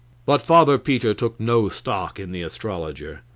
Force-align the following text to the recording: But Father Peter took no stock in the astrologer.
But 0.25 0.41
Father 0.41 0.79
Peter 0.79 1.13
took 1.13 1.39
no 1.39 1.69
stock 1.69 2.19
in 2.19 2.31
the 2.31 2.41
astrologer. 2.41 3.21